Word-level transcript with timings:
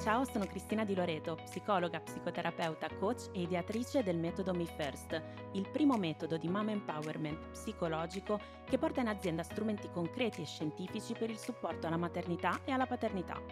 Ciao, 0.00 0.24
sono 0.24 0.46
Cristina 0.46 0.84
Di 0.84 0.94
Loreto, 0.94 1.34
psicologa, 1.42 1.98
psicoterapeuta, 1.98 2.88
coach 3.00 3.30
e 3.32 3.40
ideatrice 3.42 4.04
del 4.04 4.16
metodo 4.16 4.54
Me 4.54 4.64
First, 4.64 5.20
il 5.54 5.68
primo 5.68 5.96
metodo 5.96 6.36
di 6.36 6.46
mama 6.46 6.70
empowerment 6.70 7.48
psicologico 7.48 8.38
che 8.64 8.78
porta 8.78 9.00
in 9.00 9.08
azienda 9.08 9.42
strumenti 9.42 9.90
concreti 9.92 10.42
e 10.42 10.46
scientifici 10.46 11.14
per 11.14 11.30
il 11.30 11.36
supporto 11.36 11.88
alla 11.88 11.96
maternità 11.96 12.60
e 12.64 12.70
alla 12.70 12.86
paternità. 12.86 13.42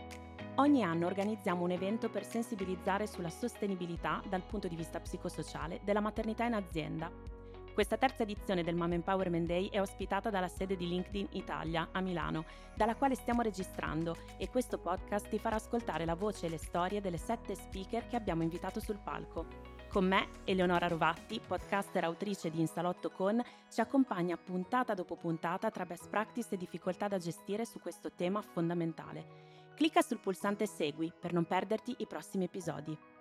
Ogni 0.56 0.84
anno 0.84 1.06
organizziamo 1.06 1.64
un 1.64 1.72
evento 1.72 2.08
per 2.08 2.24
sensibilizzare 2.24 3.08
sulla 3.08 3.28
sostenibilità 3.28 4.22
dal 4.28 4.42
punto 4.42 4.68
di 4.68 4.76
vista 4.76 5.00
psicosociale 5.00 5.80
della 5.82 6.00
maternità 6.00 6.44
in 6.44 6.54
azienda 6.54 7.35
questa 7.76 7.98
terza 7.98 8.22
edizione 8.22 8.62
del 8.62 8.74
Mom 8.74 8.94
Empowerment 8.94 9.46
Day 9.46 9.68
è 9.68 9.82
ospitata 9.82 10.30
dalla 10.30 10.48
sede 10.48 10.76
di 10.76 10.88
LinkedIn 10.88 11.26
Italia 11.32 11.90
a 11.92 12.00
Milano, 12.00 12.46
dalla 12.74 12.94
quale 12.94 13.14
stiamo 13.14 13.42
registrando 13.42 14.16
e 14.38 14.48
questo 14.48 14.78
podcast 14.78 15.28
ti 15.28 15.38
farà 15.38 15.56
ascoltare 15.56 16.06
la 16.06 16.14
voce 16.14 16.46
e 16.46 16.48
le 16.48 16.56
storie 16.56 17.02
delle 17.02 17.18
sette 17.18 17.54
speaker 17.54 18.06
che 18.06 18.16
abbiamo 18.16 18.42
invitato 18.42 18.80
sul 18.80 18.98
palco. 18.98 19.44
Con 19.90 20.06
me, 20.06 20.28
Eleonora 20.44 20.88
Rovatti, 20.88 21.38
podcaster 21.46 22.04
autrice 22.04 22.48
di 22.48 22.60
Insalotto 22.60 23.10
Con, 23.10 23.42
ci 23.70 23.82
accompagna 23.82 24.38
puntata 24.38 24.94
dopo 24.94 25.14
puntata 25.14 25.70
tra 25.70 25.84
best 25.84 26.08
practice 26.08 26.54
e 26.54 26.56
difficoltà 26.56 27.08
da 27.08 27.18
gestire 27.18 27.66
su 27.66 27.78
questo 27.78 28.10
tema 28.10 28.40
fondamentale. 28.40 29.74
Clicca 29.74 30.00
sul 30.00 30.20
pulsante 30.20 30.66
Segui 30.66 31.12
per 31.12 31.34
non 31.34 31.44
perderti 31.44 31.96
i 31.98 32.06
prossimi 32.06 32.44
episodi. 32.44 33.15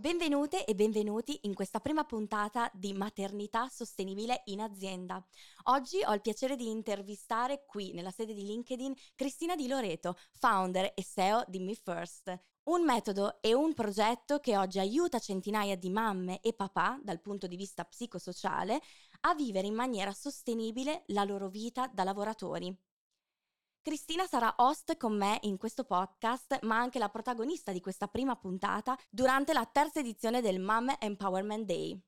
Benvenute 0.00 0.64
e 0.64 0.74
benvenuti 0.74 1.40
in 1.42 1.52
questa 1.52 1.78
prima 1.78 2.04
puntata 2.04 2.70
di 2.72 2.94
Maternità 2.94 3.68
Sostenibile 3.68 4.40
in 4.46 4.62
azienda. 4.62 5.22
Oggi 5.64 5.98
ho 6.02 6.14
il 6.14 6.22
piacere 6.22 6.56
di 6.56 6.70
intervistare 6.70 7.66
qui 7.66 7.92
nella 7.92 8.10
sede 8.10 8.32
di 8.32 8.46
LinkedIn 8.46 8.94
Cristina 9.14 9.54
Di 9.54 9.68
Loreto, 9.68 10.16
founder 10.38 10.94
e 10.94 11.04
CEO 11.04 11.44
di 11.48 11.58
Me 11.58 11.74
First, 11.74 12.34
un 12.70 12.82
metodo 12.82 13.42
e 13.42 13.52
un 13.52 13.74
progetto 13.74 14.38
che 14.38 14.56
oggi 14.56 14.78
aiuta 14.78 15.18
centinaia 15.18 15.76
di 15.76 15.90
mamme 15.90 16.40
e 16.40 16.54
papà 16.54 16.98
dal 17.02 17.20
punto 17.20 17.46
di 17.46 17.56
vista 17.56 17.84
psicosociale 17.84 18.80
a 19.20 19.34
vivere 19.34 19.66
in 19.66 19.74
maniera 19.74 20.14
sostenibile 20.14 21.02
la 21.08 21.24
loro 21.24 21.50
vita 21.50 21.90
da 21.92 22.04
lavoratori. 22.04 22.74
Cristina 23.82 24.26
sarà 24.26 24.56
host 24.58 24.98
con 24.98 25.16
me 25.16 25.38
in 25.44 25.56
questo 25.56 25.84
podcast, 25.84 26.58
ma 26.64 26.76
anche 26.76 26.98
la 26.98 27.08
protagonista 27.08 27.72
di 27.72 27.80
questa 27.80 28.08
prima 28.08 28.36
puntata 28.36 28.94
durante 29.08 29.54
la 29.54 29.64
terza 29.64 30.00
edizione 30.00 30.42
del 30.42 30.60
Mom 30.60 30.94
Empowerment 30.98 31.64
Day. 31.64 31.98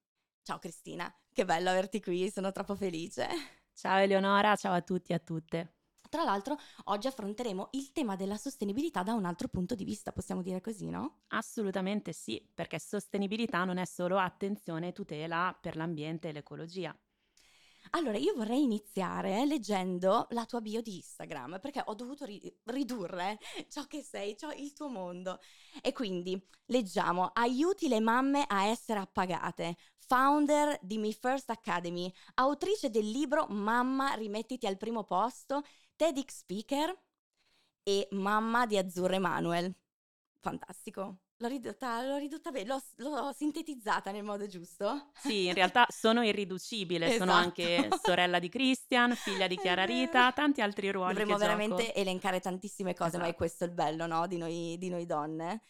Ciao 0.42 0.59
Cristina, 0.59 1.11
che 1.33 1.47
bello 1.47 1.70
averti 1.70 2.03
qui, 2.03 2.31
sono 2.31 2.53
troppo 2.53 2.75
felice. 2.75 3.27
Ciao 3.73 3.97
Eleonora, 3.97 4.55
ciao 4.55 4.75
a 4.75 4.83
tutti 4.83 5.12
e 5.12 5.14
a 5.14 5.19
tutte. 5.19 5.77
Tra 6.11 6.25
l'altro, 6.25 6.59
oggi 6.84 7.06
affronteremo 7.06 7.69
il 7.70 7.91
tema 7.92 8.17
della 8.17 8.36
sostenibilità 8.36 9.03
da 9.03 9.14
un 9.14 9.25
altro 9.25 9.48
punto 9.48 9.75
di 9.75 9.84
vista, 9.84 10.12
possiamo 10.12 10.42
dire 10.42 10.61
così, 10.61 10.91
no? 10.91 11.23
Assolutamente 11.29 12.12
sì, 12.12 12.47
perché 12.53 12.79
sostenibilità 12.79 13.64
non 13.64 13.79
è 13.79 13.86
solo 13.86 14.19
attenzione 14.19 14.89
e 14.89 14.92
tutela 14.92 15.57
per 15.59 15.77
l'ambiente 15.77 16.29
e 16.29 16.33
l'ecologia. 16.33 16.95
Allora, 17.95 18.17
io 18.17 18.35
vorrei 18.35 18.62
iniziare 18.62 19.45
leggendo 19.45 20.27
la 20.31 20.47
tua 20.47 20.61
bio 20.62 20.81
di 20.81 20.97
Instagram, 20.97 21.59
perché 21.61 21.83
ho 21.85 21.95
dovuto 21.95 22.25
ri- 22.25 22.55
ridurre 22.65 23.39
ciò 23.69 23.85
che 23.87 24.03
sei, 24.03 24.35
ciò 24.37 24.51
il 24.53 24.73
tuo 24.73 24.89
mondo. 24.89 25.41
E 25.83 25.93
quindi 25.93 26.43
leggiamo: 26.67 27.31
aiuti 27.35 27.89
le 27.89 28.01
mamme 28.01 28.45
a 28.48 28.65
essere 28.65 28.98
appagate, 28.98 29.77
founder 29.98 30.79
di 30.81 30.97
Me 30.97 31.13
First 31.13 31.51
Academy, 31.51 32.11
autrice 32.35 32.89
del 32.89 33.09
libro 33.11 33.47
Mamma, 33.48 34.15
rimettiti 34.15 34.67
al 34.67 34.79
primo 34.79 35.05
posto, 35.05 35.63
TEDx 35.95 36.35
speaker 36.39 36.98
e 37.85 38.09
mamma 38.13 38.67
di 38.67 38.79
Azzurra 38.79 39.17
Emanuel. 39.17 39.75
Fantastico. 40.41 41.22
L'ho 41.42 41.48
ridotta, 41.48 42.07
l'ho 42.07 42.19
ridotta 42.19 42.53
bene, 42.53 42.69
l'ho, 42.69 42.80
l'ho, 42.98 43.33
sintetizzata 43.33 44.13
nel 44.13 44.23
modo 44.23 44.47
giusto. 44.47 45.08
Sì, 45.13 45.47
in 45.47 45.55
realtà 45.55 45.86
sono 45.89 46.23
irriducibile, 46.23 47.07
esatto. 47.07 47.25
sono 47.25 47.33
anche 47.33 47.89
sorella 48.01 48.39
di 48.39 48.48
Christian, 48.48 49.17
figlia 49.17 49.48
di 49.48 49.57
Chiara 49.57 49.85
Rita, 49.85 50.30
tanti 50.30 50.61
altri 50.61 50.92
ruoli. 50.92 51.14
Dovremmo 51.14 51.39
veramente 51.39 51.86
gioco. 51.86 51.98
elencare 51.98 52.39
tantissime 52.39 52.95
cose, 52.95 53.17
esatto. 53.17 53.25
ma 53.25 53.25
è 53.25 53.35
esatto. 53.35 53.45
questo 53.45 53.64
il 53.64 53.73
bello 53.73 54.07
no? 54.07 54.29
di, 54.29 54.36
noi, 54.36 54.77
di, 54.79 54.89
noi, 54.89 55.05
donne. 55.05 55.63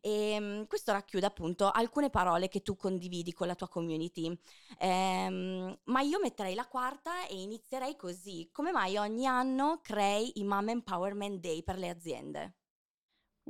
E 0.00 0.30
ehm, 0.30 0.66
questo 0.66 0.92
racchiude 0.92 1.26
appunto 1.26 1.70
alcune 1.70 2.08
parole 2.08 2.48
che 2.48 2.62
tu 2.62 2.74
condividi 2.74 3.34
con 3.34 3.48
la 3.48 3.54
tua 3.54 3.68
community. 3.68 4.34
Ehm, 4.78 5.78
ma 5.84 6.00
io 6.00 6.20
metterei 6.20 6.54
la 6.54 6.66
quarta 6.66 7.26
e 7.26 7.38
inizierei 7.38 7.96
così. 7.96 8.48
Come 8.50 8.72
mai 8.72 8.96
ogni 8.96 9.26
anno 9.26 9.80
crei 9.82 10.40
i 10.40 10.44
Mom 10.44 10.70
Empowerment 10.70 11.38
Day 11.38 11.62
per 11.62 11.76
le 11.76 11.90
aziende? 11.90 12.54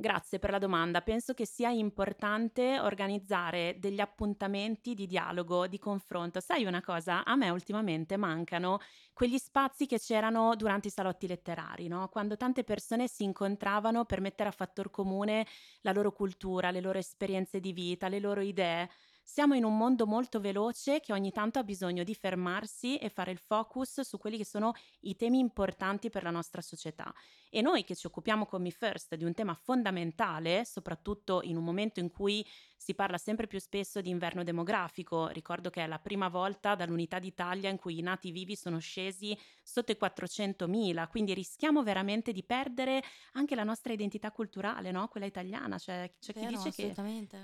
Grazie 0.01 0.39
per 0.39 0.51
la 0.51 0.59
domanda. 0.59 1.01
Penso 1.01 1.33
che 1.33 1.45
sia 1.45 1.67
importante 1.71 2.79
organizzare 2.79 3.75
degli 3.79 3.99
appuntamenti 3.99 4.93
di 4.93 5.05
dialogo, 5.05 5.67
di 5.67 5.77
confronto. 5.77 6.39
Sai 6.39 6.63
una 6.63 6.81
cosa? 6.81 7.25
A 7.25 7.35
me 7.35 7.49
ultimamente 7.49 8.15
mancano 8.15 8.79
quegli 9.11 9.37
spazi 9.37 9.87
che 9.87 9.99
c'erano 9.99 10.55
durante 10.55 10.87
i 10.87 10.91
salotti 10.91 11.27
letterari, 11.27 11.89
no? 11.89 12.07
Quando 12.07 12.37
tante 12.37 12.63
persone 12.63 13.09
si 13.09 13.25
incontravano 13.25 14.05
per 14.05 14.21
mettere 14.21 14.47
a 14.47 14.53
fattor 14.53 14.89
comune 14.89 15.45
la 15.81 15.91
loro 15.91 16.13
cultura, 16.13 16.71
le 16.71 16.79
loro 16.79 16.97
esperienze 16.97 17.59
di 17.59 17.73
vita, 17.73 18.07
le 18.07 18.21
loro 18.21 18.39
idee. 18.39 18.89
Siamo 19.31 19.53
in 19.53 19.63
un 19.63 19.77
mondo 19.77 20.07
molto 20.07 20.39
veloce 20.39 21.01
che 21.01 21.13
ogni 21.13 21.31
tanto 21.31 21.59
ha 21.59 21.63
bisogno 21.63 22.03
di 22.03 22.15
fermarsi 22.15 22.97
e 22.97 23.09
fare 23.09 23.29
il 23.29 23.37
focus 23.37 24.01
su 24.01 24.17
quelli 24.17 24.37
che 24.37 24.43
sono 24.43 24.73
i 25.01 25.15
temi 25.15 25.37
importanti 25.37 26.09
per 26.09 26.23
la 26.23 26.31
nostra 26.31 26.61
società. 26.61 27.13
E 27.51 27.61
noi 27.61 27.83
che 27.83 27.95
ci 27.95 28.07
occupiamo 28.07 28.47
con 28.47 28.63
Me 28.63 28.71
First 28.71 29.13
di 29.13 29.25
un 29.25 29.35
tema 29.35 29.53
fondamentale, 29.53 30.65
soprattutto 30.65 31.41
in 31.43 31.57
un 31.57 31.63
momento 31.63 31.99
in 31.99 32.09
cui 32.09 32.43
si 32.79 32.95
parla 32.95 33.17
sempre 33.17 33.45
più 33.45 33.59
spesso 33.59 33.99
di 33.99 34.09
inverno 34.09 34.41
demografico, 34.41 35.27
ricordo 35.27 35.69
che 35.69 35.83
è 35.83 35.87
la 35.87 35.99
prima 35.99 36.29
volta 36.29 36.75
dall'unità 36.75 37.19
d'Italia 37.19 37.69
in 37.69 37.77
cui 37.77 37.99
i 37.99 38.01
nati 38.01 38.31
vivi 38.31 38.55
sono 38.55 38.79
scesi 38.79 39.37
sotto 39.61 39.91
i 39.91 39.97
400.000, 39.99 41.09
quindi 41.09 41.33
rischiamo 41.33 41.83
veramente 41.83 42.31
di 42.31 42.41
perdere 42.41 43.03
anche 43.33 43.53
la 43.53 43.65
nostra 43.65 43.91
identità 43.91 44.31
culturale, 44.31 44.91
no? 44.91 45.09
quella 45.09 45.25
italiana. 45.25 45.77
Cioè, 45.77 46.09
c'è 46.21 46.31
Vero, 46.31 46.47
chi 46.47 46.55
dice 46.55 46.71
che 46.71 46.95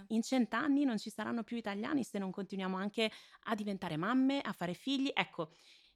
in 0.08 0.22
cent'anni 0.22 0.86
non 0.86 0.98
ci 0.98 1.10
saranno 1.10 1.44
più 1.44 1.58
italiani 1.58 2.06
se 2.06 2.18
non 2.18 2.32
continuiamo 2.32 2.78
anche 2.78 3.12
a 3.44 3.56
diventare 3.56 3.98
mamme, 3.98 4.40
a 4.40 4.54
fare 4.54 4.74
figli. 4.74 5.12
Ecco, 5.14 5.52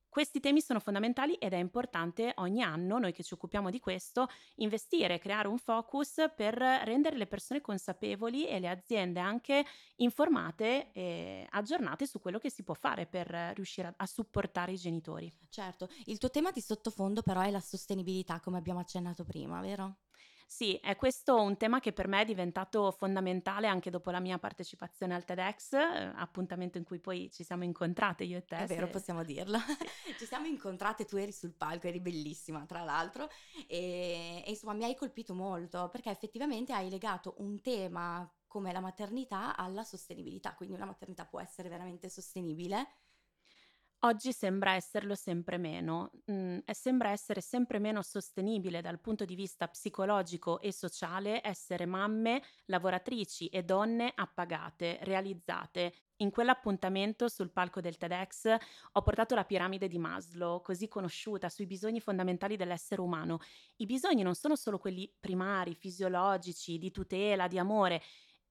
questi 0.09 0.39
temi 0.39 0.59
sono 0.59 0.79
fondamentali 0.79 1.35
ed 1.35 1.53
è 1.53 1.57
importante 1.57 2.33
ogni 2.37 2.63
anno, 2.63 2.97
noi 2.97 3.13
che 3.13 3.23
ci 3.23 3.33
occupiamo 3.35 3.69
di 3.69 3.79
questo, 3.79 4.27
investire, 4.55 5.19
creare 5.19 5.47
un 5.47 5.57
focus 5.57 6.31
per 6.35 6.55
rendere 6.55 7.15
le 7.15 7.27
persone 7.27 7.61
consapevoli 7.61 8.47
e 8.47 8.59
le 8.59 8.69
aziende 8.69 9.19
anche 9.19 9.63
informate 9.97 10.91
e 10.91 11.47
aggiornate 11.51 12.07
su 12.07 12.19
quello 12.19 12.39
che 12.39 12.49
si 12.49 12.63
può 12.63 12.73
fare 12.73 13.05
per 13.05 13.27
riuscire 13.53 13.93
a, 13.95 14.05
supportare 14.05 14.71
i 14.71 14.77
genitori. 14.77 15.31
Certo, 15.49 15.87
il 16.05 16.17
tuo 16.17 16.29
tema 16.29 16.51
di 16.51 16.61
sottofondo 16.61 17.21
però 17.21 17.41
è 17.41 17.51
la 17.51 17.61
sostenibilità, 17.61 18.39
come 18.39 18.57
abbiamo 18.57 18.79
accennato 18.79 19.23
prima, 19.23 19.61
vero? 19.61 19.97
Sì, 20.51 20.73
è 20.81 20.95
questo 20.95 21.39
un 21.39 21.57
tema 21.57 21.79
che 21.79 21.93
per 21.93 22.07
me 22.07 22.21
è 22.21 22.25
diventato 22.25 22.89
fondamentale 22.91 23.67
anche 23.67 23.91
dopo 23.91 24.09
la 24.09 24.19
mia 24.19 24.39
partecipazione 24.39 25.13
al 25.13 25.23
TEDx, 25.23 25.73
eh, 25.73 26.11
appuntamento 26.15 26.79
in 26.79 26.83
cui 26.83 26.99
poi 26.99 27.29
ci 27.31 27.43
siamo 27.43 27.63
incontrate 27.63 28.23
io 28.23 28.39
e 28.39 28.45
te. 28.45 28.57
È 28.57 28.65
vero, 28.65 28.87
se... 28.87 28.91
possiamo 28.91 29.23
dirlo. 29.23 29.59
ci 30.17 30.25
siamo 30.25 30.47
incontrate, 30.47 31.05
tu 31.05 31.17
eri 31.17 31.31
sul 31.31 31.53
palco, 31.53 31.85
eri 31.85 31.99
bellissima 31.99 32.65
tra 32.65 32.83
l'altro 32.83 33.29
e, 33.67 34.43
e 34.43 34.49
insomma 34.49 34.73
mi 34.73 34.85
hai 34.85 34.95
colpito 34.95 35.35
molto 35.35 35.87
perché 35.89 36.09
effettivamente 36.09 36.73
hai 36.73 36.89
legato 36.89 37.35
un 37.37 37.61
tema 37.61 38.27
come 38.47 38.71
la 38.71 38.79
maternità 38.79 39.55
alla 39.55 39.83
sostenibilità, 39.83 40.55
quindi 40.55 40.73
una 40.73 40.85
maternità 40.85 41.25
può 41.25 41.39
essere 41.39 41.69
veramente 41.69 42.09
sostenibile 42.09 42.87
Oggi 44.03 44.31
sembra 44.31 44.75
esserlo 44.75 45.13
sempre 45.13 45.57
meno, 45.57 46.09
e 46.23 46.73
sembra 46.73 47.09
essere 47.09 47.41
sempre 47.41 47.79
meno 47.79 48.01
sostenibile 48.01 48.79
dal 48.79 49.01
punto 49.01 49.25
di 49.25 49.35
vista 49.35 49.67
psicologico 49.67 50.61
e 50.61 50.71
sociale 50.71 51.41
essere 51.45 51.85
mamme, 51.85 52.41
lavoratrici 52.67 53.47
e 53.47 53.63
donne 53.63 54.13
appagate, 54.15 54.99
realizzate. 55.01 55.93
In 56.21 56.31
quell'appuntamento 56.31 57.27
sul 57.27 57.51
palco 57.51 57.81
del 57.81 57.97
TEDx 57.97 58.55
ho 58.93 59.01
portato 59.01 59.35
la 59.35 59.43
piramide 59.43 59.89
di 59.89 59.99
Maslow, 59.99 60.61
così 60.61 60.87
conosciuta, 60.87 61.49
sui 61.49 61.65
bisogni 61.65 61.99
fondamentali 61.99 62.55
dell'essere 62.55 63.01
umano. 63.01 63.39
I 63.77 63.85
bisogni 63.85 64.21
non 64.21 64.35
sono 64.35 64.55
solo 64.55 64.77
quelli 64.77 65.13
primari, 65.19 65.75
fisiologici, 65.75 66.77
di 66.77 66.91
tutela, 66.91 67.49
di 67.49 67.57
amore, 67.57 68.01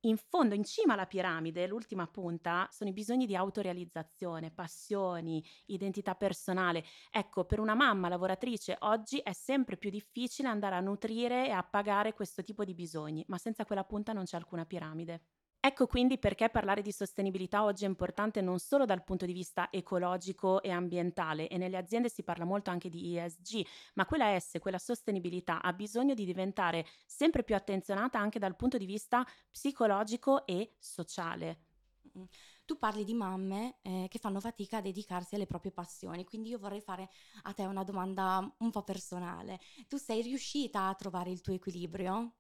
in 0.03 0.17
fondo, 0.17 0.55
in 0.55 0.65
cima 0.65 0.95
alla 0.95 1.06
piramide, 1.06 1.67
l'ultima 1.67 2.06
punta, 2.06 2.69
sono 2.71 2.91
i 2.91 2.93
bisogni 2.93 3.27
di 3.27 3.35
autorealizzazione, 3.37 4.50
passioni, 4.53 5.45
identità 5.67 6.15
personale. 6.15 6.85
Ecco, 7.11 7.45
per 7.45 7.59
una 7.61 7.75
mamma 7.75 8.09
lavoratrice 8.09 8.77
oggi 8.81 9.19
è 9.19 9.33
sempre 9.33 9.77
più 9.77 9.91
difficile 9.91 10.49
andare 10.49 10.77
a 10.77 10.81
nutrire 10.81 11.47
e 11.47 11.50
a 11.50 11.62
pagare 11.62 12.12
questo 12.15 12.43
tipo 12.45 12.65
di 12.65 12.75
bisogni, 12.75 13.25
ma 13.29 13.39
senza 13.39 13.65
quella 13.65 13.85
punta 13.85 14.12
non 14.12 14.25
c'è 14.25 14.37
alcuna 14.37 14.65
piramide. 14.67 15.23
Ecco 15.60 15.87
quindi 15.88 16.19
perché 16.19 16.49
parlare 16.50 16.82
di 16.82 16.93
sostenibilità 16.93 17.64
oggi 17.64 17.84
è 17.84 17.88
importante 17.88 18.40
non 18.40 18.60
solo 18.60 18.84
dal 18.84 19.02
punto 19.02 19.26
di 19.26 19.32
vista 19.32 19.69
ecologico 19.72 20.62
e 20.62 20.70
ambientale 20.70 21.49
e 21.49 21.58
nelle 21.58 21.76
aziende 21.76 22.08
si 22.08 22.22
parla 22.22 22.44
molto 22.44 22.70
anche 22.70 22.88
di 22.88 23.16
ESG, 23.19 23.66
ma 23.94 24.06
quella 24.06 24.38
S, 24.38 24.58
quella 24.60 24.78
sostenibilità 24.78 25.60
ha 25.60 25.72
bisogno 25.72 26.14
di 26.14 26.25
diventare 26.25 26.87
sempre 27.06 27.43
più 27.43 27.56
attenzionata 27.56 28.19
anche 28.20 28.38
dal 28.38 28.55
punto 28.56 28.78
di 28.78 28.87
vista 28.87 29.26
psicologico 29.50 30.46
e 30.46 30.76
sociale. 30.78 31.64
Tu 32.64 32.78
parli 32.78 33.04
di 33.04 33.14
mamme 33.14 33.78
eh, 33.82 34.06
che 34.08 34.19
fanno 34.19 34.40
fatica 34.40 34.78
a 34.78 34.81
dedicarsi 34.81 35.34
alle 35.34 35.46
proprie 35.46 35.72
passioni, 35.72 36.25
quindi 36.25 36.50
io 36.50 36.58
vorrei 36.58 36.81
fare 36.81 37.08
a 37.43 37.52
te 37.52 37.64
una 37.64 37.84
domanda 37.84 38.54
un 38.58 38.70
po' 38.70 38.82
personale. 38.84 39.58
Tu 39.88 39.96
sei 39.96 40.22
riuscita 40.22 40.88
a 40.88 40.94
trovare 40.94 41.31
il 41.31 41.40
tuo 41.40 41.54
equilibrio? 41.54 42.38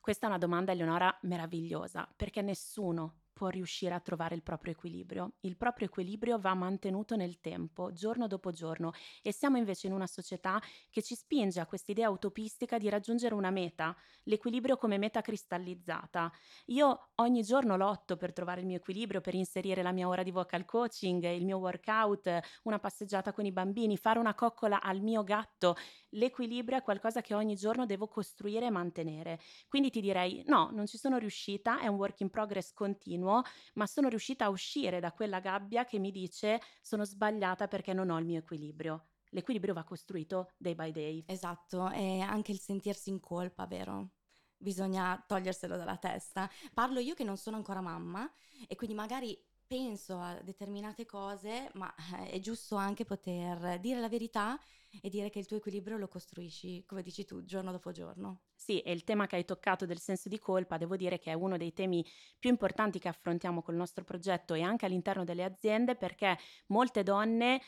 Questa 0.00 0.26
è 0.26 0.28
una 0.28 0.38
domanda, 0.38 0.72
Eleonora, 0.72 1.16
meravigliosa, 1.22 2.08
perché 2.16 2.42
nessuno 2.42 3.22
può 3.38 3.46
riuscire 3.50 3.94
a 3.94 4.00
trovare 4.00 4.34
il 4.34 4.42
proprio 4.42 4.72
equilibrio. 4.72 5.34
Il 5.42 5.56
proprio 5.56 5.86
equilibrio 5.86 6.40
va 6.40 6.54
mantenuto 6.54 7.14
nel 7.14 7.38
tempo, 7.38 7.92
giorno 7.92 8.26
dopo 8.26 8.50
giorno, 8.50 8.90
e 9.22 9.32
siamo 9.32 9.56
invece 9.58 9.86
in 9.86 9.92
una 9.92 10.08
società 10.08 10.60
che 10.90 11.02
ci 11.02 11.14
spinge 11.14 11.60
a 11.60 11.66
quest'idea 11.66 12.10
utopistica 12.10 12.78
di 12.78 12.88
raggiungere 12.88 13.36
una 13.36 13.50
meta, 13.50 13.96
l'equilibrio 14.24 14.76
come 14.76 14.98
meta 14.98 15.20
cristallizzata. 15.20 16.32
Io 16.66 17.10
ogni 17.14 17.42
giorno 17.42 17.76
lotto 17.76 18.16
per 18.16 18.32
trovare 18.32 18.62
il 18.62 18.66
mio 18.66 18.78
equilibrio, 18.78 19.20
per 19.20 19.34
inserire 19.34 19.82
la 19.82 19.92
mia 19.92 20.08
ora 20.08 20.24
di 20.24 20.32
vocal 20.32 20.64
coaching, 20.64 21.22
il 21.22 21.44
mio 21.44 21.58
workout, 21.58 22.40
una 22.64 22.80
passeggiata 22.80 23.32
con 23.32 23.46
i 23.46 23.52
bambini, 23.52 23.96
fare 23.96 24.18
una 24.18 24.34
coccola 24.34 24.82
al 24.82 25.00
mio 25.00 25.22
gatto. 25.22 25.76
L'equilibrio 26.08 26.78
è 26.78 26.82
qualcosa 26.82 27.20
che 27.20 27.34
ogni 27.34 27.54
giorno 27.54 27.86
devo 27.86 28.08
costruire 28.08 28.66
e 28.66 28.70
mantenere. 28.70 29.38
Quindi 29.68 29.90
ti 29.90 30.00
direi 30.00 30.42
no, 30.46 30.70
non 30.72 30.86
ci 30.88 30.98
sono 30.98 31.18
riuscita, 31.18 31.78
è 31.78 31.86
un 31.86 31.98
work 31.98 32.18
in 32.18 32.30
progress 32.30 32.72
continuo 32.72 33.26
continuo, 33.28 33.42
ma 33.74 33.86
sono 33.86 34.08
riuscita 34.08 34.46
a 34.46 34.48
uscire 34.48 35.00
da 35.00 35.12
quella 35.12 35.40
gabbia 35.40 35.84
che 35.84 35.98
mi 35.98 36.10
dice 36.10 36.60
sono 36.80 37.04
sbagliata 37.04 37.68
perché 37.68 37.92
non 37.92 38.10
ho 38.10 38.18
il 38.18 38.24
mio 38.24 38.38
equilibrio. 38.38 39.08
L'equilibrio 39.30 39.74
va 39.74 39.84
costruito 39.84 40.50
day 40.56 40.74
by 40.74 40.90
day. 40.90 41.22
Esatto, 41.26 41.90
e 41.90 42.20
anche 42.20 42.52
il 42.52 42.60
sentirsi 42.60 43.10
in 43.10 43.20
colpa, 43.20 43.66
vero? 43.66 44.12
Bisogna 44.56 45.22
toglierselo 45.24 45.76
dalla 45.76 45.98
testa. 45.98 46.50
Parlo 46.72 46.98
io 46.98 47.14
che 47.14 47.24
non 47.24 47.36
sono 47.36 47.56
ancora 47.56 47.80
mamma 47.80 48.28
e 48.66 48.74
quindi 48.74 48.96
magari 48.96 49.38
penso 49.68 50.18
a 50.18 50.40
determinate 50.42 51.04
cose, 51.04 51.70
ma 51.74 51.94
eh, 52.16 52.30
è 52.30 52.40
giusto 52.40 52.74
anche 52.74 53.04
poter 53.04 53.78
dire 53.78 54.00
la 54.00 54.08
verità 54.08 54.58
e 55.02 55.10
dire 55.10 55.28
che 55.28 55.38
il 55.38 55.46
tuo 55.46 55.58
equilibrio 55.58 55.98
lo 55.98 56.08
costruisci, 56.08 56.84
come 56.86 57.02
dici 57.02 57.26
tu, 57.26 57.44
giorno 57.44 57.70
dopo 57.70 57.92
giorno. 57.92 58.40
Sì, 58.54 58.80
e 58.80 58.90
il 58.92 59.04
tema 59.04 59.26
che 59.26 59.36
hai 59.36 59.44
toccato 59.44 59.84
del 59.84 60.00
senso 60.00 60.28
di 60.30 60.38
colpa, 60.38 60.78
devo 60.78 60.96
dire 60.96 61.18
che 61.18 61.30
è 61.30 61.34
uno 61.34 61.58
dei 61.58 61.74
temi 61.74 62.04
più 62.38 62.48
importanti 62.48 62.98
che 62.98 63.08
affrontiamo 63.08 63.62
col 63.62 63.76
nostro 63.76 64.04
progetto 64.04 64.54
e 64.54 64.62
anche 64.62 64.86
all'interno 64.86 65.24
delle 65.24 65.44
aziende 65.44 65.94
perché 65.96 66.36
molte 66.68 67.02
donne 67.02 67.60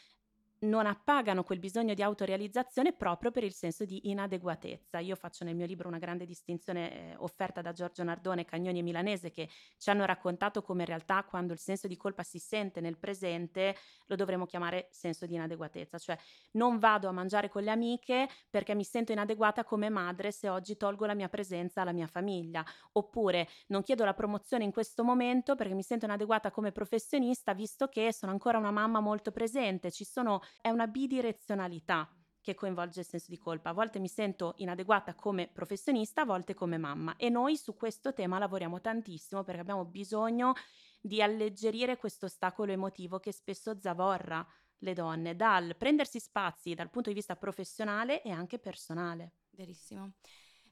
non 0.61 0.87
appagano 0.87 1.43
quel 1.43 1.59
bisogno 1.59 1.95
di 1.95 2.03
autorealizzazione 2.03 2.93
proprio 2.93 3.31
per 3.31 3.45
il 3.45 3.53
senso 3.53 3.85
di 3.85 4.11
inadeguatezza. 4.11 4.99
Io 4.99 5.17
faccio 5.17 5.45
nel 5.45 5.55
mio 5.55 5.65
libro 5.65 5.89
una 5.89 5.99
grande 5.99 6.27
distinzione 6.27 7.13
eh, 7.13 7.15
offerta 7.19 7.63
da 7.63 7.73
Giorgio 7.73 8.03
Nardone, 8.03 8.45
Cagnoni 8.45 8.81
e 8.81 8.83
Milanese, 8.83 9.31
che 9.31 9.49
ci 9.79 9.91
hanno 9.91 10.05
raccontato 10.05 10.61
come 10.63 10.83
in 10.83 10.89
realtà 10.89 11.25
quando 11.25 11.53
il 11.53 11.59
senso 11.59 11.87
di 11.87 11.97
colpa 11.97 12.23
si 12.23 12.39
sente 12.39 12.81
nel 12.81 12.99
presente 12.99 13.75
lo 14.07 14.17
dovremmo 14.17 14.45
chiamare 14.45 14.89
senso 14.91 15.25
di 15.25 15.35
inadeguatezza, 15.35 15.99
cioè 15.99 16.19
non 16.53 16.79
vado 16.79 17.09
a 17.09 17.13
mangiare 17.13 17.49
con 17.49 17.63
le 17.63 17.71
amiche 17.71 18.29
perché 18.51 18.75
mi 18.75 18.85
sento 18.85 19.13
inadeguata 19.13 19.65
come 19.65 19.89
madre 19.89 20.31
se 20.31 20.49
oggi 20.49 20.77
tolgo 20.77 21.07
la 21.07 21.15
mia 21.15 21.29
presenza 21.29 21.81
alla 21.81 21.93
mia 21.93 22.07
famiglia, 22.07 22.65
oppure 22.93 23.49
non 23.69 23.83
chiedo 23.83 24.05
la 24.05 24.15
promozione 24.15 24.65
in 24.65 24.73
questo 24.73 25.05
momento 25.05 25.55
perché 25.55 25.75
mi 25.75 25.83
sento 25.83 26.05
inadeguata 26.05 26.51
come 26.51 26.73
professionista 26.73 27.55
visto 27.55 27.89
che 27.89 28.13
sono 28.13 28.33
ancora 28.33 28.59
una 28.59 28.71
mamma 28.71 29.01
molto 29.01 29.31
presente, 29.31 29.91
ci 29.91 30.05
sono 30.05 30.41
è 30.61 30.69
una 30.69 30.87
bidirezionalità 30.87 32.09
che 32.41 32.55
coinvolge 32.55 33.01
il 33.01 33.07
senso 33.07 33.27
di 33.29 33.39
colpa. 33.39 33.71
A 33.71 33.75
volte 33.75 33.99
mi 33.99 34.09
sento 34.09 34.55
inadeguata 34.57 35.15
come 35.15 35.49
professionista, 35.49 36.23
a 36.23 36.25
volte 36.27 36.55
come 36.55 36.79
mamma 36.79 37.17
e 37.17 37.29
noi 37.29 37.57
su 37.57 37.75
questo 37.75 38.13
tema 38.13 38.39
lavoriamo 38.39 38.81
tantissimo 38.81 39.45
perché 39.45 39.61
abbiamo 39.61 39.85
bisogno 39.85 40.55
di 41.01 41.23
alleggerire 41.23 41.97
questo 41.97 42.27
ostacolo 42.27 42.73
emotivo 42.73 43.19
che 43.19 43.33
spesso 43.33 43.79
zavorra 43.81 44.47
le 44.79 44.95
donne 44.95 45.37
dal 45.37 45.77
prendersi 45.77 46.19
spazi 46.19 46.75
dal 46.75 46.91
punto 46.91 47.11
di 47.11 47.15
vista 47.15 47.37
professionale 47.37 48.23
e 48.23 48.31
anche 48.31 48.59
personale. 48.59 49.33
Verissimo. 49.51 50.15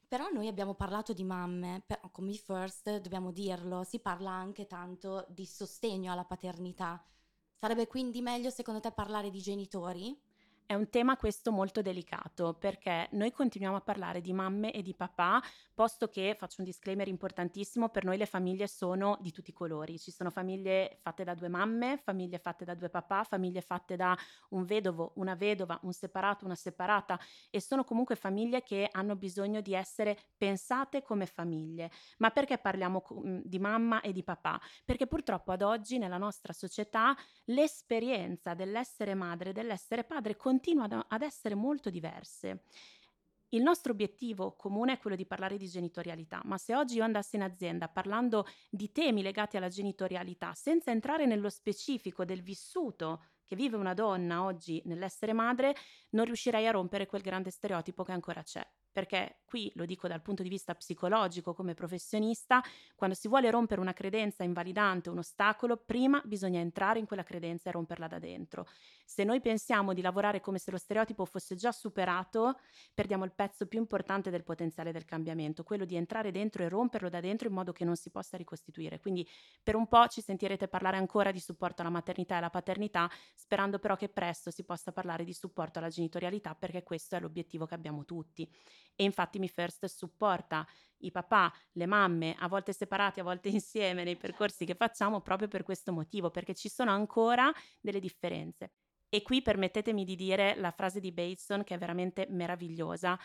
Però 0.08 0.30
noi 0.30 0.48
abbiamo 0.48 0.75
parlato 0.75 1.12
di 1.12 1.22
mamme, 1.22 1.82
però 1.86 2.08
con 2.10 2.25
Me 2.25 2.32
First 2.32 3.00
dobbiamo 3.00 3.30
dirlo, 3.30 3.84
si 3.84 4.00
parla 4.00 4.30
anche 4.30 4.66
tanto 4.66 5.26
di 5.28 5.44
sostegno 5.44 6.12
alla 6.12 6.25
paternità. 6.25 7.04
Sarebbe 7.60 7.87
quindi 7.87 8.20
meglio 8.20 8.50
secondo 8.50 8.81
te 8.81 8.90
parlare 8.90 9.31
di 9.31 9.38
genitori? 9.40 10.19
È 10.70 10.74
un 10.74 10.90
tema 10.90 11.16
questo 11.16 11.50
molto 11.50 11.80
delicato 11.80 12.52
perché 12.52 13.08
noi 13.12 13.32
continuiamo 13.32 13.78
a 13.78 13.80
parlare 13.80 14.20
di 14.20 14.34
mamme 14.34 14.70
e 14.70 14.82
di 14.82 14.94
papà, 14.94 15.40
posto 15.72 16.08
che, 16.08 16.36
faccio 16.38 16.56
un 16.58 16.66
disclaimer 16.66 17.08
importantissimo, 17.08 17.88
per 17.88 18.04
noi 18.04 18.18
le 18.18 18.26
famiglie 18.26 18.66
sono 18.66 19.16
di 19.22 19.32
tutti 19.32 19.48
i 19.48 19.54
colori. 19.54 19.98
Ci 19.98 20.10
sono 20.10 20.28
famiglie 20.28 20.98
fatte 21.00 21.24
da 21.24 21.32
due 21.34 21.48
mamme, 21.48 21.96
famiglie 21.96 22.38
fatte 22.38 22.66
da 22.66 22.74
due 22.74 22.90
papà, 22.90 23.24
famiglie 23.24 23.62
fatte 23.62 23.96
da 23.96 24.14
un 24.50 24.66
vedovo, 24.66 25.12
una 25.14 25.34
vedova, 25.34 25.78
un 25.84 25.94
separato, 25.94 26.44
una 26.44 26.54
separata 26.54 27.18
e 27.48 27.62
sono 27.62 27.82
comunque 27.82 28.14
famiglie 28.14 28.62
che 28.62 28.90
hanno 28.92 29.16
bisogno 29.16 29.62
di 29.62 29.72
essere 29.72 30.18
pensate 30.36 31.00
come 31.00 31.24
famiglie. 31.24 31.90
Ma 32.18 32.28
perché 32.28 32.58
parliamo 32.58 33.02
di 33.42 33.58
mamma 33.58 34.02
e 34.02 34.12
di 34.12 34.22
papà? 34.22 34.60
Perché 34.84 35.06
purtroppo 35.06 35.50
ad 35.50 35.62
oggi 35.62 35.96
nella 35.96 36.18
nostra 36.18 36.52
società 36.52 37.16
l'esperienza 37.44 38.52
dell'essere 38.52 39.14
madre, 39.14 39.52
dell'essere 39.52 40.04
padre 40.04 40.36
continuano 40.58 41.05
ad 41.08 41.22
essere 41.22 41.55
molto 41.55 41.88
diverse. 41.88 42.64
Il 43.50 43.62
nostro 43.62 43.93
obiettivo 43.93 44.56
comune 44.56 44.94
è 44.94 44.99
quello 44.99 45.14
di 45.14 45.25
parlare 45.25 45.56
di 45.56 45.69
genitorialità, 45.69 46.43
ma 46.44 46.58
se 46.58 46.75
oggi 46.75 46.96
io 46.96 47.05
andassi 47.05 47.37
in 47.37 47.43
azienda 47.43 47.88
parlando 47.88 48.44
di 48.69 48.90
temi 48.90 49.22
legati 49.22 49.56
alla 49.56 49.69
genitorialità, 49.69 50.55
senza 50.55 50.90
entrare 50.90 51.26
nello 51.26 51.49
specifico 51.49 52.25
del 52.25 52.43
vissuto 52.43 53.22
che 53.44 53.55
vive 53.55 53.76
una 53.76 53.94
donna 53.94 54.43
oggi 54.43 54.82
nell'essere 54.87 55.32
madre, 55.32 55.76
non 56.10 56.25
riuscirei 56.25 56.66
a 56.66 56.72
rompere 56.72 57.06
quel 57.06 57.22
grande 57.22 57.50
stereotipo 57.50 58.02
che 58.02 58.12
ancora 58.12 58.43
c'è 58.43 58.66
perché 58.98 59.42
qui 59.44 59.70
lo 59.76 59.84
dico 59.84 60.08
dal 60.08 60.20
punto 60.20 60.42
di 60.42 60.48
vista 60.48 60.74
psicologico 60.74 61.54
come 61.54 61.72
professionista, 61.72 62.60
quando 62.96 63.14
si 63.14 63.28
vuole 63.28 63.48
rompere 63.48 63.80
una 63.80 63.92
credenza 63.92 64.42
invalidante, 64.42 65.08
un 65.08 65.18
ostacolo, 65.18 65.76
prima 65.76 66.20
bisogna 66.24 66.58
entrare 66.58 66.98
in 66.98 67.06
quella 67.06 67.22
credenza 67.22 67.68
e 67.68 67.72
romperla 67.72 68.08
da 68.08 68.18
dentro. 68.18 68.66
Se 69.06 69.22
noi 69.22 69.40
pensiamo 69.40 69.94
di 69.94 70.02
lavorare 70.02 70.40
come 70.40 70.58
se 70.58 70.72
lo 70.72 70.78
stereotipo 70.78 71.24
fosse 71.24 71.54
già 71.54 71.70
superato, 71.70 72.58
perdiamo 72.92 73.25
il 73.25 73.32
pezzo 73.32 73.66
più 73.66 73.78
importante 73.78 74.30
del 74.30 74.42
potenziale 74.42 74.90
del 74.90 75.04
cambiamento, 75.04 75.62
quello 75.62 75.84
di 75.84 75.94
entrare 75.94 76.32
dentro 76.32 76.64
e 76.64 76.68
romperlo 76.68 77.08
da 77.08 77.20
dentro 77.20 77.46
in 77.46 77.54
modo 77.54 77.70
che 77.70 77.84
non 77.84 77.94
si 77.94 78.11
possa 78.11 78.37
ricostituire. 78.37 78.99
Quindi 78.99 79.25
per 79.62 79.76
un 79.76 79.87
po' 79.87 80.08
ci 80.08 80.20
sentirete 80.20 80.66
parlare 80.66 80.96
ancora 80.96 81.30
di 81.30 81.38
supporto 81.38 81.82
alla 81.82 81.90
maternità 81.90 82.34
e 82.34 82.38
alla 82.38 82.50
paternità, 82.50 83.08
sperando 83.37 83.78
però 83.78 83.94
che 83.94 84.08
presto 84.08 84.50
si 84.50 84.64
possa 84.64 84.90
parlare 84.90 85.23
di 85.23 85.32
supporto 85.32 85.78
alla 85.78 85.88
genitorialità, 85.88 86.56
perché 86.56 86.82
questo 86.82 87.14
è 87.14 87.20
l'obiettivo 87.20 87.64
che 87.64 87.75
abbiamo 87.75 88.04
tutti. 88.04 88.50
E 89.00 89.05
infatti 89.05 89.38
Mi 89.38 89.49
First 89.49 89.87
supporta 89.87 90.67
i 91.02 91.12
papà, 91.12 91.52
le 91.75 91.87
mamme, 91.87 92.35
a 92.37 92.49
volte 92.49 92.73
separati, 92.73 93.21
a 93.21 93.23
volte 93.23 93.49
insieme 93.49 94.02
nei 94.02 94.17
percorsi 94.17 94.64
che 94.64 94.75
facciamo 94.75 95.21
proprio 95.21 95.47
per 95.47 95.62
questo 95.62 95.93
motivo, 95.93 96.33
perché 96.33 96.52
ci 96.52 96.69
sono 96.69 96.90
ancora 96.90 97.52
delle 97.81 98.00
differenze. 98.00 98.73
E 99.09 99.23
qui 99.23 99.40
permettetemi 99.40 100.05
di 100.05 100.17
dire 100.17 100.57
la 100.57 100.73
frase 100.73 100.99
di 100.99 101.12
Bateson 101.12 101.62
che 101.62 101.76
è 101.76 101.78
veramente 101.78 102.26
meravigliosa. 102.28 103.17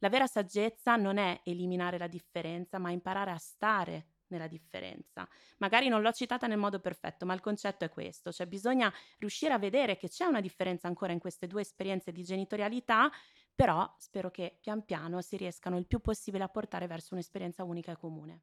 La 0.00 0.10
vera 0.10 0.26
saggezza 0.26 0.96
non 0.96 1.16
è 1.16 1.40
eliminare 1.44 1.96
la 1.96 2.08
differenza, 2.08 2.78
ma 2.78 2.90
imparare 2.90 3.30
a 3.30 3.38
stare 3.38 4.08
nella 4.32 4.48
differenza. 4.48 5.26
Magari 5.58 5.88
non 5.88 6.02
l'ho 6.02 6.12
citata 6.12 6.46
nel 6.46 6.58
modo 6.58 6.80
perfetto, 6.80 7.24
ma 7.24 7.34
il 7.34 7.40
concetto 7.40 7.84
è 7.84 7.88
questo, 7.88 8.32
cioè 8.32 8.46
bisogna 8.46 8.92
riuscire 9.18 9.52
a 9.52 9.58
vedere 9.58 9.96
che 9.96 10.08
c'è 10.08 10.24
una 10.24 10.40
differenza 10.40 10.88
ancora 10.88 11.12
in 11.12 11.18
queste 11.20 11.46
due 11.46 11.60
esperienze 11.60 12.12
di 12.12 12.22
genitorialità 12.24 13.10
però 13.54 13.92
spero 13.98 14.30
che 14.30 14.58
pian 14.60 14.84
piano 14.84 15.20
si 15.20 15.36
riescano 15.36 15.78
il 15.78 15.86
più 15.86 16.00
possibile 16.00 16.44
a 16.44 16.48
portare 16.48 16.86
verso 16.86 17.14
un'esperienza 17.14 17.64
unica 17.64 17.92
e 17.92 17.96
comune. 17.96 18.42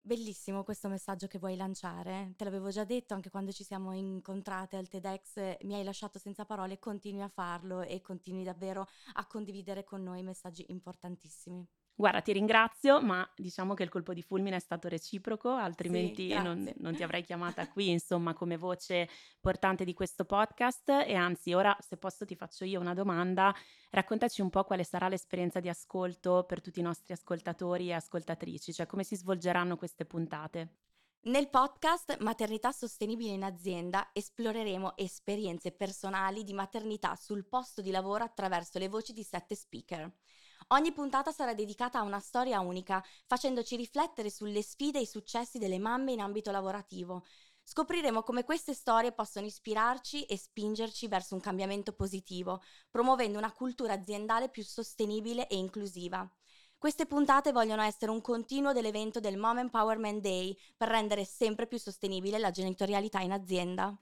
Bellissimo 0.00 0.64
questo 0.64 0.88
messaggio 0.88 1.26
che 1.26 1.38
vuoi 1.38 1.54
lanciare. 1.54 2.32
Te 2.36 2.44
l'avevo 2.44 2.70
già 2.70 2.84
detto 2.84 3.12
anche 3.12 3.28
quando 3.28 3.52
ci 3.52 3.62
siamo 3.62 3.92
incontrate 3.92 4.76
al 4.76 4.88
TEDx, 4.88 5.58
mi 5.64 5.74
hai 5.74 5.84
lasciato 5.84 6.18
senza 6.18 6.46
parole, 6.46 6.78
continui 6.78 7.20
a 7.20 7.28
farlo 7.28 7.82
e 7.82 8.00
continui 8.00 8.42
davvero 8.42 8.86
a 9.14 9.26
condividere 9.26 9.84
con 9.84 10.02
noi 10.02 10.22
messaggi 10.22 10.64
importantissimi. 10.68 11.68
Guarda, 11.98 12.20
ti 12.20 12.32
ringrazio, 12.32 13.02
ma 13.02 13.28
diciamo 13.34 13.74
che 13.74 13.82
il 13.82 13.88
colpo 13.88 14.14
di 14.14 14.22
fulmine 14.22 14.54
è 14.54 14.60
stato 14.60 14.86
reciproco, 14.86 15.50
altrimenti 15.50 16.28
sì, 16.28 16.40
non, 16.40 16.72
non, 16.76 16.94
ti 16.94 17.02
avrei 17.02 17.24
chiamata 17.24 17.66
qui, 17.66 17.90
insomma, 17.90 18.34
come 18.34 18.56
voce 18.56 19.08
portante 19.40 19.84
di 19.84 19.94
questo 19.94 20.24
podcast. 20.24 20.90
E 20.90 21.16
anzi, 21.16 21.54
ora, 21.54 21.76
se 21.80 21.96
posso, 21.96 22.24
ti 22.24 22.36
faccio 22.36 22.64
io 22.64 22.78
una 22.78 22.94
domanda. 22.94 23.52
Raccontaci 23.90 24.42
un 24.42 24.48
po' 24.48 24.62
quale 24.62 24.84
sarà 24.84 25.08
l'esperienza 25.08 25.58
di 25.58 25.68
ascolto 25.68 26.44
per 26.44 26.60
tutti 26.60 26.78
i 26.78 26.84
nostri 26.84 27.14
ascoltatori 27.14 27.88
e 27.88 27.94
ascoltatrici, 27.94 28.72
cioè 28.72 28.86
come 28.86 29.02
si 29.02 29.16
svolgeranno 29.16 29.76
queste 29.76 30.04
puntate. 30.04 30.74
Nel 31.22 31.48
podcast 31.50 32.18
Maternità 32.20 32.70
sostenibile 32.70 33.32
in 33.32 33.42
azienda 33.42 34.10
esploreremo 34.12 34.96
esperienze 34.96 35.72
personali 35.72 36.44
di 36.44 36.52
maternità 36.52 37.16
sul 37.16 37.44
posto 37.44 37.82
di 37.82 37.90
lavoro 37.90 38.22
attraverso 38.22 38.78
le 38.78 38.86
voci 38.86 39.12
di 39.12 39.24
sette 39.24 39.56
speaker. 39.56 40.08
Ogni 40.70 40.92
puntata 40.92 41.32
sarà 41.32 41.54
dedicata 41.54 41.98
a 41.98 42.02
una 42.02 42.20
storia 42.20 42.60
unica, 42.60 43.02
facendoci 43.26 43.74
riflettere 43.74 44.28
sulle 44.28 44.62
sfide 44.62 44.98
e 44.98 45.02
i 45.02 45.06
successi 45.06 45.56
delle 45.56 45.78
mamme 45.78 46.12
in 46.12 46.20
ambito 46.20 46.50
lavorativo. 46.50 47.24
Scopriremo 47.62 48.22
come 48.22 48.44
queste 48.44 48.74
storie 48.74 49.12
possono 49.12 49.46
ispirarci 49.46 50.24
e 50.24 50.36
spingerci 50.36 51.08
verso 51.08 51.34
un 51.34 51.40
cambiamento 51.40 51.92
positivo, 51.94 52.60
promuovendo 52.90 53.38
una 53.38 53.52
cultura 53.52 53.94
aziendale 53.94 54.50
più 54.50 54.62
sostenibile 54.62 55.48
e 55.48 55.56
inclusiva. 55.56 56.30
Queste 56.76 57.06
puntate 57.06 57.50
vogliono 57.50 57.80
essere 57.80 58.10
un 58.10 58.20
continuo 58.20 58.74
dell'evento 58.74 59.20
del 59.20 59.38
Mom 59.38 59.58
Empowerment 59.58 60.20
Day 60.20 60.54
per 60.76 60.88
rendere 60.88 61.24
sempre 61.24 61.66
più 61.66 61.78
sostenibile 61.78 62.38
la 62.38 62.50
genitorialità 62.50 63.20
in 63.20 63.32
azienda. 63.32 63.98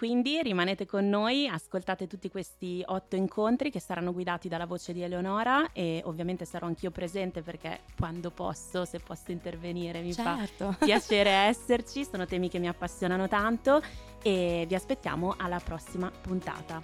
Quindi 0.00 0.40
rimanete 0.40 0.86
con 0.86 1.06
noi, 1.10 1.46
ascoltate 1.46 2.06
tutti 2.06 2.30
questi 2.30 2.82
otto 2.86 3.16
incontri 3.16 3.70
che 3.70 3.80
saranno 3.80 4.14
guidati 4.14 4.48
dalla 4.48 4.64
voce 4.64 4.94
di 4.94 5.02
Eleonora 5.02 5.72
e 5.74 6.00
ovviamente 6.06 6.46
sarò 6.46 6.66
anch'io 6.66 6.90
presente 6.90 7.42
perché 7.42 7.80
quando 7.98 8.30
posso, 8.30 8.86
se 8.86 8.98
posso 9.00 9.30
intervenire, 9.30 10.00
mi 10.00 10.14
certo. 10.14 10.72
fa 10.72 10.78
piacere 10.86 11.28
esserci, 11.28 12.06
sono 12.06 12.24
temi 12.24 12.48
che 12.48 12.58
mi 12.58 12.66
appassionano 12.66 13.28
tanto 13.28 13.82
e 14.22 14.64
vi 14.66 14.74
aspettiamo 14.74 15.34
alla 15.36 15.60
prossima 15.60 16.10
puntata. 16.10 16.80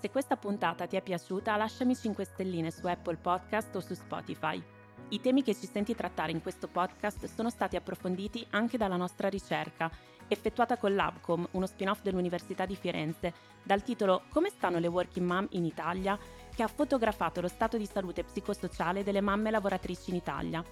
Se 0.00 0.08
questa 0.08 0.38
puntata 0.38 0.86
ti 0.86 0.96
è 0.96 1.02
piaciuta, 1.02 1.54
lasciami 1.56 1.94
5 1.94 2.24
stelline 2.24 2.70
su 2.70 2.86
Apple 2.86 3.18
Podcast 3.18 3.76
o 3.76 3.80
su 3.80 3.92
Spotify. 3.92 4.71
I 5.12 5.20
temi 5.20 5.42
che 5.42 5.54
ci 5.54 5.66
senti 5.66 5.94
trattare 5.94 6.32
in 6.32 6.40
questo 6.40 6.68
podcast 6.68 7.26
sono 7.26 7.50
stati 7.50 7.76
approfonditi 7.76 8.46
anche 8.48 8.78
dalla 8.78 8.96
nostra 8.96 9.28
ricerca, 9.28 9.90
effettuata 10.26 10.78
con 10.78 10.94
l'Abcom, 10.94 11.48
uno 11.50 11.66
spin-off 11.66 12.00
dell'Università 12.00 12.64
di 12.64 12.76
Firenze, 12.76 13.34
dal 13.62 13.82
titolo 13.82 14.22
Come 14.30 14.48
stanno 14.48 14.78
le 14.78 14.86
working 14.86 15.26
mom 15.26 15.46
in 15.50 15.66
Italia?, 15.66 16.18
che 16.54 16.62
ha 16.62 16.66
fotografato 16.66 17.42
lo 17.42 17.48
stato 17.48 17.76
di 17.76 17.84
salute 17.84 18.24
psicosociale 18.24 19.04
delle 19.04 19.20
mamme 19.20 19.50
lavoratrici 19.50 20.08
in 20.08 20.16
Italia. 20.16 20.64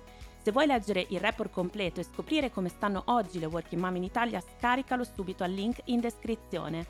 Se 0.43 0.53
vuoi 0.53 0.67
leggere 0.67 1.05
il 1.11 1.21
report 1.21 1.51
completo 1.51 2.01
e 2.01 2.05
scoprire 2.05 2.51
come 2.51 2.71
stanno 2.71 3.03
oggi 3.09 3.39
le 3.39 3.47
working 3.47 3.83
mom 3.83 3.97
in 3.97 4.05
Italia, 4.05 4.41
scaricalo 4.41 5.05
subito 5.05 5.45
al 5.45 5.53
link 5.53 5.83
in 5.85 6.01
descrizione. 6.01 6.87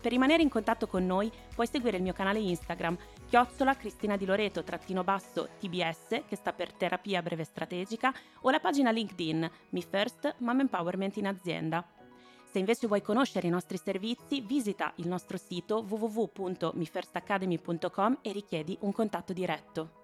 Per 0.00 0.10
rimanere 0.10 0.42
in 0.42 0.48
contatto 0.48 0.88
con 0.88 1.06
noi 1.06 1.30
puoi 1.54 1.68
seguire 1.68 1.98
il 1.98 2.02
mio 2.02 2.14
canale 2.14 2.40
Instagram, 2.40 2.98
chiocciola 3.30 3.76
Cristina 3.76 4.16
Di 4.16 4.26
Loreto 4.26 4.64
trattino 4.64 5.04
basso 5.04 5.50
TBS, 5.60 6.24
che 6.26 6.34
sta 6.34 6.52
per 6.52 6.72
terapia 6.72 7.22
breve 7.22 7.44
strategica, 7.44 8.12
o 8.40 8.50
la 8.50 8.58
pagina 8.58 8.90
LinkedIn 8.90 9.48
Mi 9.68 9.84
First 9.88 10.34
Mom 10.38 10.58
Empowerment 10.58 11.16
in 11.16 11.28
azienda. 11.28 11.86
Se 12.50 12.58
invece 12.58 12.88
vuoi 12.88 13.02
conoscere 13.02 13.46
i 13.46 13.50
nostri 13.50 13.76
servizi, 13.76 14.40
visita 14.40 14.92
il 14.96 15.06
nostro 15.06 15.36
sito 15.36 15.84
www.mifirstacademy.com 15.88 18.18
e 18.20 18.32
richiedi 18.32 18.76
un 18.80 18.90
contatto 18.90 19.32
diretto. 19.32 19.99